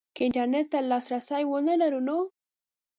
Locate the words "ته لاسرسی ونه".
0.71-1.73